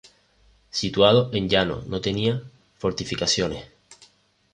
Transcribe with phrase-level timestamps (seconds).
[0.71, 2.41] Situado en llano, no tenía
[2.79, 3.67] fortificaciones.